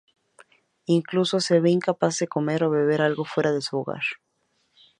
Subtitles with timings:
[0.97, 4.05] Incluso se ve incapaz de comer o beber algo fuera de su hogar.